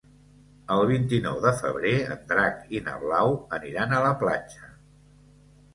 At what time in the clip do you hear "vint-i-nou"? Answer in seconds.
0.91-1.37